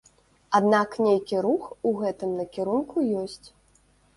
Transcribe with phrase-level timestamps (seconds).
[0.59, 3.47] Аднак нейкі рух у гэтым накірунку ёсць.